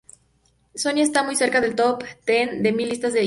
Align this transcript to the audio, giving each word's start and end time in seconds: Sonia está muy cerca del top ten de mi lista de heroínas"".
Sonia 0.73 1.03
está 1.03 1.21
muy 1.21 1.35
cerca 1.35 1.61
del 1.61 1.75
top 1.75 2.03
ten 2.25 2.63
de 2.63 2.71
mi 2.73 2.87
lista 2.87 3.11
de 3.11 3.19
heroínas"". 3.19 3.19